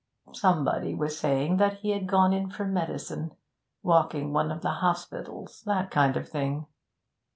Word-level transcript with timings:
'Somebody 0.33 0.95
was 0.95 1.15
saying 1.19 1.57
that 1.57 1.81
he 1.81 1.91
had 1.91 2.07
gone 2.07 2.33
in 2.33 2.49
for 2.49 2.65
medicine 2.65 3.35
walking 3.83 4.33
one 4.33 4.49
of 4.51 4.63
the 4.63 4.77
hospitals 4.81 5.61
that 5.67 5.91
kind 5.91 6.17
of 6.17 6.27
thing.' 6.27 6.65